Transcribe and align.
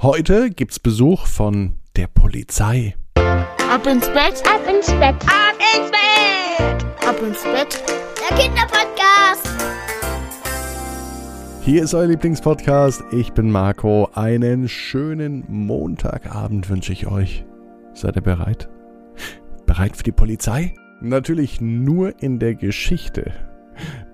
Heute 0.00 0.50
gibt's 0.50 0.78
Besuch 0.78 1.26
von 1.26 1.78
der 1.96 2.06
Polizei. 2.06 2.94
Ab 3.16 3.86
ins 3.86 4.06
Bett, 4.08 4.42
Ab 4.46 4.60
ins 4.72 4.86
Bett. 4.92 5.16
ab 5.26 5.58
ins 5.74 5.90
Bett, 5.90 7.06
ab 7.06 7.16
ins 7.22 7.42
Bett. 7.42 7.82
Der 8.30 8.36
Kinderpodcast. 8.36 9.48
Hier 11.62 11.82
ist 11.82 11.94
euer 11.94 12.06
Lieblingspodcast. 12.06 13.02
Ich 13.12 13.32
bin 13.32 13.50
Marco. 13.50 14.08
Einen 14.14 14.68
schönen 14.68 15.44
Montagabend 15.48 16.70
wünsche 16.70 16.92
ich 16.92 17.06
euch. 17.08 17.44
Seid 17.92 18.16
ihr 18.16 18.22
bereit? 18.22 18.68
Bereit 19.66 19.96
für 19.96 20.04
die 20.04 20.12
Polizei? 20.12 20.74
Natürlich 21.00 21.60
nur 21.60 22.22
in 22.22 22.38
der 22.38 22.54
Geschichte. 22.54 23.32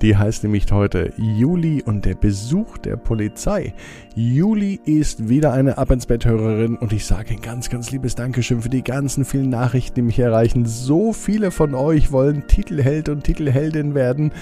Die 0.02 0.16
heißt 0.16 0.42
nämlich 0.42 0.70
heute 0.70 1.12
Juli 1.16 1.82
und 1.82 2.04
der 2.04 2.14
Besuch 2.14 2.78
der 2.78 2.96
Polizei. 2.96 3.74
Juli 4.14 4.80
ist 4.84 5.28
wieder 5.28 5.52
eine 5.52 5.78
Ab 5.78 5.90
ins 5.90 6.06
Bett 6.06 6.24
Hörerin 6.24 6.76
und 6.76 6.92
ich 6.92 7.06
sage 7.06 7.34
ein 7.34 7.40
ganz, 7.40 7.70
ganz 7.70 7.90
liebes 7.90 8.14
Dankeschön 8.14 8.62
für 8.62 8.68
die 8.68 8.84
ganzen 8.84 9.24
vielen 9.24 9.50
Nachrichten, 9.50 9.94
die 9.94 10.02
mich 10.02 10.18
erreichen. 10.18 10.66
So 10.66 11.12
viele 11.12 11.50
von 11.50 11.74
euch 11.74 12.12
wollen 12.12 12.46
Titelheld 12.46 13.08
und 13.08 13.24
Titelheldin 13.24 13.94
werden. 13.94 14.32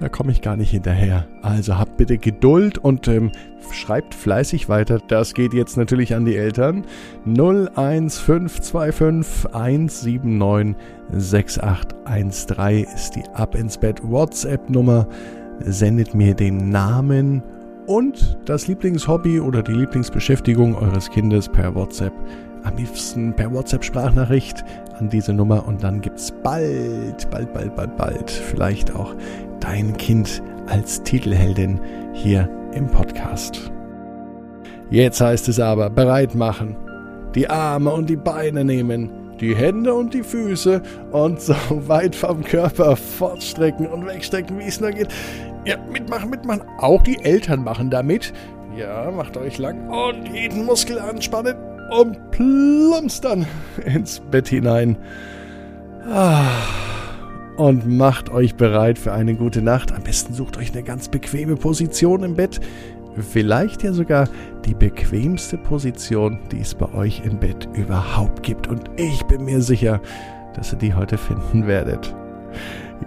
Da 0.00 0.08
komme 0.10 0.32
ich 0.32 0.42
gar 0.42 0.56
nicht 0.56 0.70
hinterher. 0.70 1.26
Also 1.40 1.78
habt 1.78 1.96
bitte 1.96 2.18
Geduld 2.18 2.76
und 2.76 3.08
ähm, 3.08 3.32
schreibt 3.70 4.14
fleißig 4.14 4.68
weiter. 4.68 4.98
Das 5.08 5.32
geht 5.32 5.54
jetzt 5.54 5.76
natürlich 5.76 6.14
an 6.14 6.26
die 6.26 6.36
Eltern. 6.36 6.84
01525 7.24 9.54
179 9.54 10.76
6813 11.12 12.94
ist 12.94 13.16
die 13.16 13.24
Ab 13.34 13.54
ins 13.54 13.78
Bett 13.78 14.00
WhatsApp-Nummer. 14.02 15.08
Sendet 15.60 16.14
mir 16.14 16.34
den 16.34 16.68
Namen 16.68 17.42
und 17.86 18.38
das 18.44 18.68
Lieblingshobby 18.68 19.40
oder 19.40 19.62
die 19.62 19.72
Lieblingsbeschäftigung 19.72 20.76
eures 20.76 21.10
Kindes 21.10 21.48
per 21.48 21.74
WhatsApp. 21.74 22.12
Am 22.64 22.76
liebsten 22.76 23.32
per 23.32 23.50
WhatsApp-Sprachnachricht 23.52 24.64
an 24.98 25.08
diese 25.08 25.32
Nummer 25.32 25.66
und 25.68 25.84
dann 25.84 26.00
gibt's 26.00 26.32
bald, 26.42 27.30
bald, 27.30 27.52
bald, 27.52 27.76
bald, 27.76 27.96
bald 27.96 28.30
vielleicht 28.30 28.94
auch 28.94 29.14
dein 29.66 29.96
Kind 29.96 30.42
als 30.66 31.02
Titelheldin 31.02 31.80
hier 32.12 32.48
im 32.72 32.86
Podcast. 32.86 33.72
Jetzt 34.90 35.20
heißt 35.20 35.48
es 35.48 35.58
aber 35.58 35.90
bereit 35.90 36.36
machen, 36.36 36.76
die 37.34 37.50
Arme 37.50 37.90
und 37.90 38.08
die 38.08 38.16
Beine 38.16 38.64
nehmen, 38.64 39.10
die 39.40 39.56
Hände 39.56 39.92
und 39.92 40.14
die 40.14 40.22
Füße 40.22 40.80
und 41.10 41.40
so 41.40 41.54
weit 41.88 42.14
vom 42.14 42.44
Körper 42.44 42.94
fortstrecken 42.94 43.88
und 43.88 44.06
wegstrecken, 44.06 44.58
wie 44.58 44.68
es 44.68 44.80
nur 44.80 44.90
geht. 44.90 45.08
Ja, 45.64 45.76
mitmachen, 45.92 46.30
mitmachen. 46.30 46.62
Auch 46.78 47.02
die 47.02 47.18
Eltern 47.24 47.64
machen 47.64 47.90
damit. 47.90 48.32
Ja, 48.76 49.10
macht 49.10 49.36
euch 49.36 49.58
lang 49.58 49.88
und 49.88 50.32
jeden 50.32 50.64
Muskel 50.64 51.00
anspannen 51.00 51.56
und 51.90 52.30
plumpst 52.30 53.24
dann 53.24 53.46
ins 53.84 54.20
Bett 54.20 54.48
hinein. 54.48 54.96
Ah 56.08 56.85
und 57.56 57.88
macht 57.88 58.30
euch 58.30 58.54
bereit 58.54 58.98
für 58.98 59.12
eine 59.12 59.34
gute 59.34 59.62
Nacht. 59.62 59.92
Am 59.92 60.02
besten 60.02 60.34
sucht 60.34 60.56
euch 60.56 60.72
eine 60.72 60.82
ganz 60.82 61.08
bequeme 61.08 61.56
Position 61.56 62.22
im 62.22 62.34
Bett. 62.34 62.60
Vielleicht 63.30 63.82
ja 63.82 63.92
sogar 63.92 64.28
die 64.66 64.74
bequemste 64.74 65.56
Position, 65.56 66.38
die 66.52 66.60
es 66.60 66.74
bei 66.74 66.92
euch 66.92 67.22
im 67.24 67.38
Bett 67.38 67.66
überhaupt 67.74 68.42
gibt. 68.42 68.68
Und 68.68 68.90
ich 68.96 69.22
bin 69.24 69.44
mir 69.44 69.62
sicher, 69.62 70.00
dass 70.54 70.72
ihr 70.72 70.78
die 70.78 70.94
heute 70.94 71.16
finden 71.16 71.66
werdet. 71.66 72.14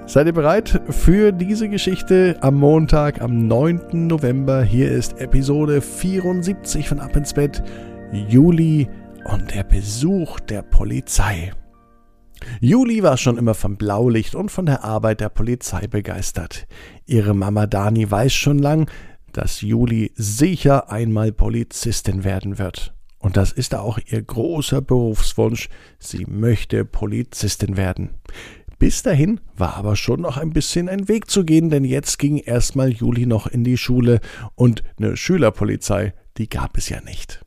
Seid 0.05 0.27
ihr 0.27 0.33
bereit 0.33 0.81
für 0.89 1.31
diese 1.31 1.69
Geschichte 1.69 2.37
am 2.41 2.55
Montag, 2.55 3.21
am 3.21 3.47
9. 3.47 4.07
November? 4.07 4.63
Hier 4.63 4.91
ist 4.91 5.19
Episode 5.19 5.81
74 5.81 6.89
von 6.89 6.99
Ab 6.99 7.15
ins 7.15 7.33
Bett, 7.33 7.63
Juli 8.11 8.87
und 9.25 9.53
der 9.53 9.63
Besuch 9.63 10.39
der 10.39 10.63
Polizei. 10.63 11.51
Juli 12.61 13.03
war 13.03 13.17
schon 13.17 13.37
immer 13.37 13.53
vom 13.53 13.77
Blaulicht 13.77 14.35
und 14.35 14.49
von 14.49 14.65
der 14.65 14.83
Arbeit 14.83 15.21
der 15.21 15.29
Polizei 15.29 15.87
begeistert. 15.87 16.67
Ihre 17.05 17.33
Mama 17.33 17.67
Dani 17.67 18.09
weiß 18.09 18.33
schon 18.33 18.59
lang, 18.59 18.89
dass 19.33 19.61
Juli 19.61 20.11
sicher 20.15 20.91
einmal 20.91 21.31
Polizistin 21.31 22.23
werden 22.23 22.57
wird. 22.57 22.93
Und 23.19 23.35
das 23.35 23.51
ist 23.51 23.75
auch 23.75 23.99
ihr 24.07 24.21
großer 24.21 24.81
Berufswunsch. 24.81 25.69
Sie 25.99 26.25
möchte 26.25 26.85
Polizistin 26.85 27.75
werden. 27.75 28.11
Bis 28.79 29.03
dahin 29.03 29.41
war 29.57 29.75
aber 29.75 29.97
schon 29.97 30.21
noch 30.21 30.37
ein 30.37 30.51
bisschen 30.51 30.87
ein 30.87 31.09
Weg 31.09 31.29
zu 31.29 31.43
gehen, 31.43 31.69
denn 31.69 31.83
jetzt 31.83 32.17
ging 32.17 32.37
erstmal 32.37 32.89
Juli 32.91 33.25
noch 33.25 33.45
in 33.45 33.65
die 33.65 33.77
Schule 33.77 34.21
und 34.55 34.83
eine 34.97 35.17
Schülerpolizei, 35.17 36.13
die 36.37 36.47
gab 36.47 36.77
es 36.77 36.87
ja 36.87 37.01
nicht. 37.01 37.45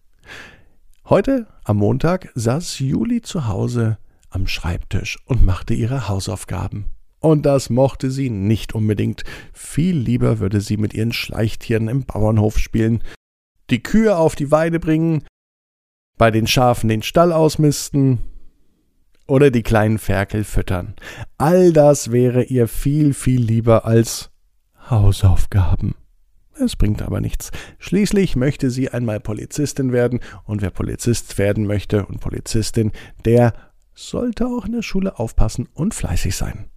Heute, 1.06 1.46
am 1.64 1.78
Montag, 1.78 2.30
saß 2.34 2.78
Juli 2.80 3.22
zu 3.22 3.48
Hause 3.48 3.96
am 4.32 4.46
Schreibtisch 4.46 5.18
und 5.26 5.44
machte 5.44 5.74
ihre 5.74 6.08
Hausaufgaben. 6.08 6.86
Und 7.20 7.46
das 7.46 7.70
mochte 7.70 8.10
sie 8.10 8.30
nicht 8.30 8.74
unbedingt. 8.74 9.22
Viel 9.52 9.96
lieber 9.96 10.40
würde 10.40 10.60
sie 10.60 10.76
mit 10.76 10.92
ihren 10.92 11.12
Schleichtieren 11.12 11.88
im 11.88 12.04
Bauernhof 12.04 12.58
spielen, 12.58 13.02
die 13.70 13.82
Kühe 13.82 14.16
auf 14.16 14.34
die 14.34 14.50
Weide 14.50 14.80
bringen, 14.80 15.24
bei 16.18 16.30
den 16.30 16.46
Schafen 16.46 16.88
den 16.88 17.02
Stall 17.02 17.32
ausmisten 17.32 18.18
oder 19.26 19.50
die 19.50 19.62
kleinen 19.62 19.98
Ferkel 19.98 20.44
füttern. 20.44 20.94
All 21.38 21.72
das 21.72 22.10
wäre 22.10 22.42
ihr 22.42 22.68
viel, 22.68 23.14
viel 23.14 23.40
lieber 23.40 23.84
als 23.84 24.30
Hausaufgaben. 24.90 25.94
Es 26.54 26.76
bringt 26.76 27.02
aber 27.02 27.20
nichts. 27.20 27.50
Schließlich 27.78 28.36
möchte 28.36 28.70
sie 28.70 28.90
einmal 28.90 29.20
Polizistin 29.20 29.92
werden, 29.92 30.20
und 30.44 30.60
wer 30.60 30.70
Polizist 30.70 31.38
werden 31.38 31.66
möchte 31.66 32.04
und 32.04 32.20
Polizistin, 32.20 32.92
der 33.24 33.54
sollte 33.94 34.46
auch 34.46 34.66
in 34.66 34.72
der 34.72 34.82
Schule 34.82 35.18
aufpassen 35.18 35.68
und 35.74 35.94
fleißig 35.94 36.36
sein. 36.36 36.68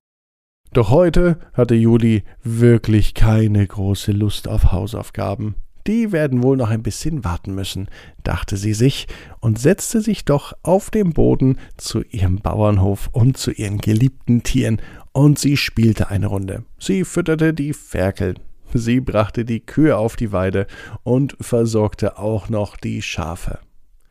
Doch 0.74 0.90
heute 0.90 1.40
hatte 1.54 1.76
Juli 1.76 2.24
wirklich 2.44 3.14
keine 3.14 3.66
große 3.66 4.12
Lust 4.12 4.48
auf 4.48 4.72
Hausaufgaben. 4.72 5.56
Die 5.88 6.12
werden 6.12 6.42
wohl 6.42 6.58
noch 6.58 6.70
ein 6.70 6.82
bisschen 6.82 7.24
warten 7.24 7.54
müssen, 7.54 7.90
dachte 8.24 8.58
sie 8.58 8.74
sich 8.74 9.08
und 9.40 9.60
setzte 9.60 10.02
sich 10.02 10.26
doch 10.26 10.54
auf 10.64 10.90
dem 10.90 11.14
Boden 11.14 11.60
zu 11.78 12.02
ihrem 12.02 12.38
Bauernhof 12.38 13.10
und 13.12 13.38
zu 13.38 13.52
ihren 13.52 13.78
geliebten 13.78 14.44
Tieren, 14.44 14.82
und 15.12 15.40
sie 15.40 15.56
spielte 15.56 16.10
eine 16.10 16.28
Runde. 16.28 16.66
Sie 16.78 17.06
fütterte 17.06 17.54
die 17.54 17.72
Ferkel, 17.72 18.36
sie 18.74 19.00
brachte 19.00 19.46
die 19.46 19.62
Kühe 19.62 19.96
auf 19.96 20.18
die 20.18 20.34
Weide 20.34 20.68
und 21.04 21.38
versorgte 21.40 22.18
auch 22.18 22.50
noch 22.50 22.76
die 22.76 23.02
Schafe. 23.02 23.60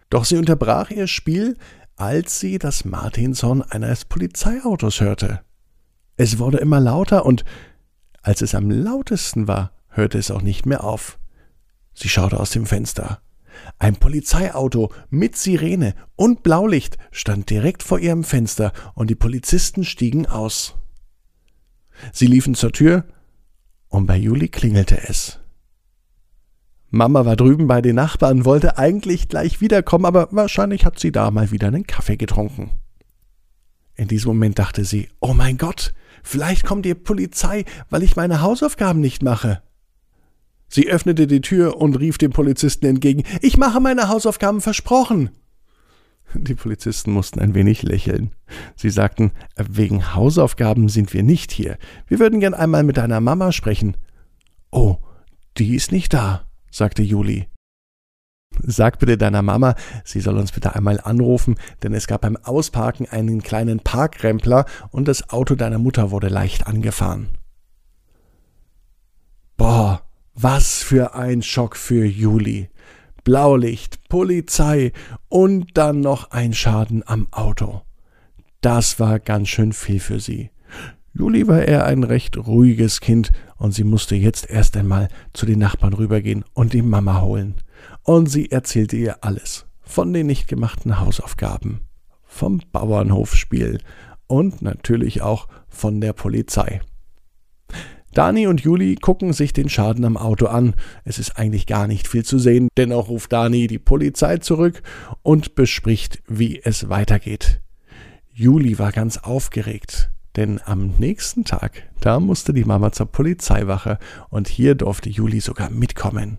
Doch 0.09 0.25
sie 0.25 0.39
unterbrach 0.39 0.91
ihr 0.91 1.09
Spiel, 1.09 1.57
als 1.97 2.41
sie 2.41 2.59
das 2.59 2.85
Martinshorn 2.85 3.63
eines 3.63 4.05
Polizeiautos 4.05 5.01
hörte. 5.01 5.41
Es 6.17 6.39
wurde 6.39 6.59
immer 6.59 6.81
lauter 6.81 7.25
und 7.25 7.45
als 8.23 8.43
es 8.43 8.55
am 8.55 8.71
lautesten 8.71 9.49
war, 9.49 9.73
hörte 9.89 10.19
es 10.19 10.31
auch 10.31 10.43
nicht 10.43 10.67
mehr 10.67 10.85
auf. 10.85 11.19
Sie 11.95 12.09
schaute 12.09 12.41
aus 12.41 12.51
dem 12.51 12.67
Fenster. 12.67 13.21
Ein 13.79 13.97
Polizeiauto 13.97 14.93
mit 15.11 15.37
Sirene 15.37 15.95
und 16.17 16.43
Blaulicht 16.43 16.99
stand 17.13 17.51
direkt 17.51 17.83
vor 17.83 17.99
ihrem 17.99 18.25
Fenster 18.25 18.73
und 18.95 19.11
die 19.11 19.15
Polizisten 19.15 19.85
stiegen 19.85 20.27
aus. 20.27 20.75
Sie 22.13 22.27
liefen 22.27 22.55
zur 22.55 22.73
Tür 22.73 23.05
und 23.89 24.07
bei 24.07 24.17
Juli 24.17 24.49
klingelte 24.49 25.09
es. 25.09 25.39
Mama 26.95 27.25
war 27.25 27.35
drüben 27.35 27.67
bei 27.67 27.83
den 27.83 27.97
Nachbarn, 27.97 28.45
wollte 28.45 28.79
eigentlich 28.79 29.29
gleich 29.29 29.61
wiederkommen, 29.61 30.05
aber 30.05 30.29
wahrscheinlich 30.31 30.85
hat 30.85 31.01
sie 31.01 31.11
da 31.11 31.33
mal 31.33 31.51
wieder 31.51 31.67
einen 31.67 31.89
Kaffee 31.89 32.17
getrunken. 32.17 32.71
In 33.97 34.07
diesem 34.07 34.29
Moment 34.29 34.61
dachte 34.61 34.85
sie, 34.85 35.09
oh 35.21 35.35
mein 35.35 35.59
Gott, 35.59 35.93
vielleicht 36.23 36.65
kommt 36.65 36.87
die 36.87 36.95
Polizei, 36.95 37.65
weil 37.91 38.05
ich 38.05 38.15
meine 38.15 38.43
Hausaufgaben 38.43 39.01
nicht 39.01 39.25
mache. 39.25 39.61
Sie 40.69 40.89
öffnete 40.89 41.27
die 41.27 41.41
Tür 41.41 41.79
und 41.79 41.97
rief 41.97 42.17
dem 42.17 42.31
Polizisten 42.31 42.87
entgegen, 42.87 43.25
ich 43.43 43.57
mache 43.57 43.81
meine 43.81 44.09
Hausaufgaben 44.09 44.61
versprochen. 44.61 45.31
Die 46.33 46.55
Polizisten 46.55 47.13
mussten 47.13 47.41
ein 47.41 47.55
wenig 47.55 47.83
lächeln. 47.83 48.31
Sie 48.77 48.91
sagten, 48.91 49.33
wegen 49.57 50.15
Hausaufgaben 50.15 50.89
sind 50.89 51.13
wir 51.13 51.25
nicht 51.25 51.51
hier. 51.51 51.77
Wir 52.07 52.21
würden 52.21 52.39
gern 52.39 52.55
einmal 52.55 52.85
mit 52.85 52.97
deiner 52.97 53.21
Mama 53.21 53.51
sprechen. 53.51 53.97
Oh, 54.71 54.99
die 55.59 55.75
ist 55.75 55.91
nicht 55.91 56.15
da 56.15 56.44
sagte 56.75 57.03
Juli. 57.03 57.47
Sag 58.63 58.99
bitte 58.99 59.17
deiner 59.17 59.43
Mama, 59.43 59.75
sie 60.05 60.21
soll 60.21 60.37
uns 60.39 60.53
bitte 60.53 60.75
einmal 60.75 61.01
anrufen, 61.01 61.57
denn 61.83 61.95
es 61.95 62.07
gab 62.07 62.23
beim 62.23 62.37
Ausparken 62.37 63.09
einen 63.09 63.43
kleinen 63.43 63.81
Parkrempler 63.81 64.65
und 64.91 65.09
das 65.09 65.31
Auto 65.31 65.55
deiner 65.55 65.79
Mutter 65.79 66.11
wurde 66.11 66.29
leicht 66.29 66.67
angefahren. 66.67 67.29
Boah, 69.57 70.03
was 70.35 70.83
für 70.83 71.15
ein 71.15 71.43
Schock 71.43 71.77
für 71.77 72.05
Juli. 72.05 72.69
Blaulicht, 73.23 74.09
Polizei 74.09 74.93
und 75.29 75.79
dann 75.79 76.01
noch 76.01 76.31
ein 76.33 76.53
Schaden 76.53 77.03
am 77.07 77.29
Auto. 77.31 77.83
Das 78.61 79.01
war 79.01 79.19
ganz 79.19 79.49
schön 79.49 79.73
viel 79.73 80.01
für 80.01 80.21
sie. 80.21 80.51
Juli 81.15 81.47
war 81.47 81.63
eher 81.63 81.87
ein 81.87 82.03
recht 82.03 82.37
ruhiges 82.37 83.01
Kind 83.01 83.31
und 83.65 83.73
sie 83.73 83.83
musste 83.83 84.15
jetzt 84.15 84.51
erst 84.51 84.77
einmal 84.77 85.09
zu 85.33 85.47
den 85.47 85.59
Nachbarn 85.59 85.95
rübergehen 85.95 86.45
und 86.53 86.75
die 86.75 86.83
Mama 86.83 87.23
holen. 87.23 87.55
und 88.03 88.27
sie 88.27 88.51
erzählte 88.51 88.97
ihr 88.97 89.25
alles. 89.25 89.65
Von 89.81 90.13
den 90.13 90.27
nicht 90.27 90.49
gemachten 90.49 91.01
Hausaufgaben, 91.01 91.81
vom 92.25 92.61
Bauernhofspiel 92.73 93.81
und 94.27 94.61
natürlich 94.61 95.23
auch 95.23 95.49
von 95.69 96.03
der 96.03 96.13
Polizei. 96.13 96.83
Dani 98.13 98.47
und 98.47 98.61
Juli 98.61 98.97
gucken 98.97 99.33
sich 99.33 99.55
den 99.55 99.71
Schaden 99.71 100.05
am 100.05 100.19
Auto 100.19 100.47
an. 100.47 100.75
Es 101.05 101.19
ist 101.19 101.39
eigentlich 101.39 101.67
gar 101.67 101.87
nicht 101.87 102.07
viel 102.07 102.25
zu 102.25 102.39
sehen. 102.39 102.69
Dennoch 102.77 103.09
ruft 103.09 103.33
Dani 103.33 103.67
die 103.67 103.79
Polizei 103.79 104.37
zurück 104.39 104.83
und 105.23 105.55
bespricht, 105.55 106.23
wie 106.29 106.61
es 106.63 106.91
weitergeht. 106.91 107.63
Juli 108.31 108.79
war 108.79 108.93
ganz 108.93 109.17
aufgeregt, 109.17 110.11
denn 110.37 110.61
am 110.65 110.95
nächsten 110.99 111.45
Tag, 111.45 111.91
da 112.01 112.21
musste 112.21 112.53
die 112.53 112.65
Mama 112.65 112.93
zur 112.93 113.07
Polizeiwache 113.07 113.99
und 114.31 114.49
hier 114.49 114.75
durfte 114.75 115.09
Juli 115.09 115.41
sogar 115.41 115.71
mitkommen. 115.71 116.39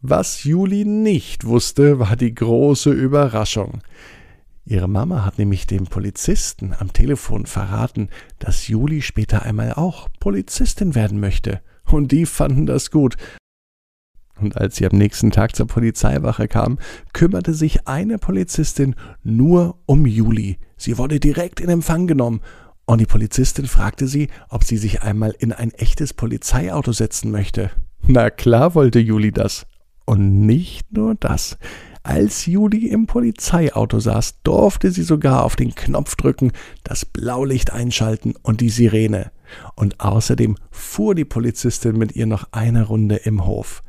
Was 0.00 0.44
Juli 0.44 0.84
nicht 0.84 1.44
wusste, 1.44 1.98
war 1.98 2.14
die 2.14 2.34
große 2.34 2.90
Überraschung. 2.90 3.80
Ihre 4.64 4.86
Mama 4.86 5.24
hat 5.24 5.38
nämlich 5.38 5.66
dem 5.66 5.86
Polizisten 5.86 6.74
am 6.78 6.92
Telefon 6.92 7.46
verraten, 7.46 8.10
dass 8.38 8.68
Juli 8.68 9.00
später 9.02 9.42
einmal 9.42 9.72
auch 9.72 10.08
Polizistin 10.20 10.94
werden 10.94 11.20
möchte. 11.20 11.60
Und 11.84 12.12
die 12.12 12.26
fanden 12.26 12.66
das 12.66 12.90
gut. 12.90 13.16
Und 14.40 14.56
als 14.56 14.76
sie 14.76 14.86
am 14.86 14.96
nächsten 14.96 15.30
Tag 15.30 15.56
zur 15.56 15.66
Polizeiwache 15.66 16.48
kam, 16.48 16.78
kümmerte 17.12 17.54
sich 17.54 17.86
eine 17.86 18.18
Polizistin 18.18 18.94
nur 19.22 19.78
um 19.86 20.06
Juli. 20.06 20.58
Sie 20.76 20.98
wurde 20.98 21.20
direkt 21.20 21.60
in 21.60 21.68
Empfang 21.68 22.06
genommen. 22.06 22.40
Und 22.86 23.00
die 23.00 23.06
Polizistin 23.06 23.66
fragte 23.66 24.06
sie, 24.06 24.28
ob 24.48 24.64
sie 24.64 24.78
sich 24.78 25.02
einmal 25.02 25.34
in 25.38 25.52
ein 25.52 25.72
echtes 25.72 26.14
Polizeiauto 26.14 26.92
setzen 26.92 27.30
möchte. 27.30 27.70
Na 28.06 28.30
klar 28.30 28.74
wollte 28.74 28.98
Juli 28.98 29.32
das. 29.32 29.66
Und 30.06 30.46
nicht 30.46 30.90
nur 30.92 31.14
das. 31.14 31.58
Als 32.02 32.46
Judy 32.46 32.88
im 32.88 33.06
Polizeiauto 33.06 34.00
saß, 34.00 34.40
durfte 34.42 34.90
sie 34.90 35.02
sogar 35.02 35.44
auf 35.44 35.56
den 35.56 35.74
Knopf 35.74 36.16
drücken, 36.16 36.52
das 36.82 37.04
Blaulicht 37.04 37.70
einschalten 37.70 38.34
und 38.42 38.62
die 38.62 38.70
Sirene. 38.70 39.30
Und 39.74 40.00
außerdem 40.00 40.56
fuhr 40.70 41.14
die 41.14 41.26
Polizistin 41.26 41.98
mit 41.98 42.16
ihr 42.16 42.24
noch 42.24 42.48
eine 42.52 42.84
Runde 42.84 43.16
im 43.16 43.44
Hof. 43.44 43.82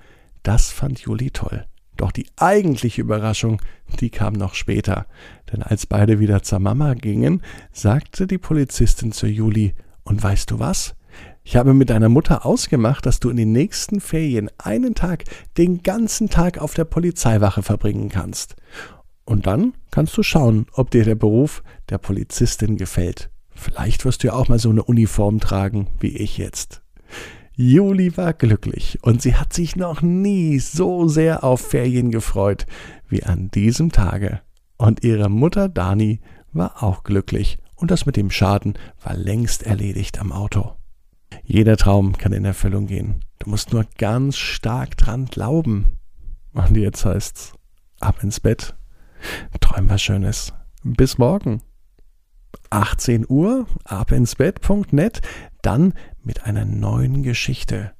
Das 0.49 0.71
fand 0.71 0.99
Juli 1.01 1.29
toll. 1.29 1.67
Doch 1.95 2.11
die 2.11 2.25
eigentliche 2.35 3.01
Überraschung, 3.01 3.61
die 3.99 4.09
kam 4.09 4.33
noch 4.33 4.55
später. 4.55 5.05
Denn 5.53 5.61
als 5.61 5.85
beide 5.85 6.19
wieder 6.19 6.41
zur 6.41 6.57
Mama 6.57 6.95
gingen, 6.95 7.43
sagte 7.71 8.25
die 8.25 8.39
Polizistin 8.39 9.11
zu 9.11 9.27
Juli, 9.27 9.75
und 10.01 10.23
weißt 10.23 10.49
du 10.49 10.57
was? 10.57 10.95
Ich 11.43 11.55
habe 11.55 11.75
mit 11.75 11.91
deiner 11.91 12.09
Mutter 12.09 12.47
ausgemacht, 12.47 13.05
dass 13.05 13.19
du 13.19 13.29
in 13.29 13.37
den 13.37 13.51
nächsten 13.51 14.01
Ferien 14.01 14.49
einen 14.57 14.95
Tag 14.95 15.25
den 15.59 15.83
ganzen 15.83 16.31
Tag 16.31 16.57
auf 16.57 16.73
der 16.73 16.85
Polizeiwache 16.85 17.61
verbringen 17.61 18.09
kannst. 18.09 18.55
Und 19.25 19.45
dann 19.45 19.75
kannst 19.91 20.17
du 20.17 20.23
schauen, 20.23 20.65
ob 20.73 20.89
dir 20.89 21.05
der 21.05 21.13
Beruf 21.13 21.61
der 21.89 21.99
Polizistin 21.99 22.75
gefällt. 22.75 23.29
Vielleicht 23.51 24.03
wirst 24.03 24.23
du 24.23 24.29
ja 24.29 24.33
auch 24.33 24.47
mal 24.47 24.57
so 24.57 24.71
eine 24.71 24.81
Uniform 24.81 25.39
tragen 25.41 25.89
wie 25.99 26.17
ich 26.17 26.39
jetzt. 26.39 26.81
Juli 27.61 28.15
war 28.15 28.31
glücklich 28.31 28.99
und 29.01 29.21
sie 29.21 29.35
hat 29.35 29.51
sich 29.51 29.75
noch 29.75 30.01
nie 30.01 30.59
so 30.59 31.09
sehr 31.09 31.43
auf 31.43 31.59
Ferien 31.59 32.09
gefreut 32.09 32.65
wie 33.09 33.23
an 33.23 33.51
diesem 33.51 33.91
Tage. 33.91 34.39
Und 34.77 35.03
ihre 35.03 35.27
Mutter 35.27 35.67
Dani 35.67 36.21
war 36.53 36.81
auch 36.81 37.03
glücklich 37.03 37.57
und 37.75 37.91
das 37.91 38.05
mit 38.05 38.15
dem 38.15 38.31
Schaden 38.31 38.75
war 39.03 39.13
längst 39.13 39.63
erledigt 39.63 40.21
am 40.21 40.31
Auto. 40.31 40.77
Jeder 41.43 41.75
Traum 41.75 42.17
kann 42.17 42.31
in 42.31 42.45
Erfüllung 42.45 42.87
gehen. 42.87 43.25
Du 43.39 43.49
musst 43.49 43.73
nur 43.73 43.85
ganz 43.97 44.37
stark 44.37 44.95
dran 44.95 45.25
glauben. 45.25 45.99
Und 46.53 46.77
jetzt 46.77 47.03
heißt's, 47.03 47.51
ab 47.99 48.23
ins 48.23 48.39
Bett. 48.39 48.73
Träum 49.59 49.89
was 49.89 50.01
Schönes. 50.01 50.53
Bis 50.83 51.17
morgen. 51.17 51.61
18 52.69 53.25
Uhr, 53.27 53.65
abinsbett.net, 53.85 55.21
dann 55.61 55.93
mit 56.23 56.45
einer 56.45 56.65
neuen 56.65 57.23
Geschichte. 57.23 57.91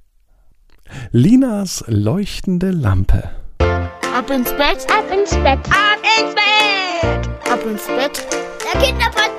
Linas 1.12 1.84
leuchtende 1.88 2.72
Lampe. 2.72 3.30
Ab 3.60 4.30
ins 4.32 4.52
Bett, 4.52 4.86
Ab 4.92 5.06
ins 5.12 5.32
Bett. 5.32 5.60
ab 5.70 6.00
ins 6.20 6.36
Bett, 6.36 7.52
ab 7.52 7.60
ins 7.66 7.88
Bett. 7.88 8.28
Der 8.74 8.82
Kinderpodcast. 8.82 9.39